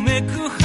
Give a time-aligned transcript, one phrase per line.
[0.00, 0.57] me cujo.